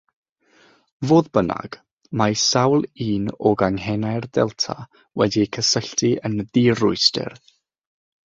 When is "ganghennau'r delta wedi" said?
3.61-5.45